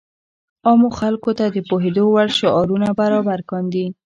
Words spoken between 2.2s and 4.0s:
شعارونه برابر کاندي.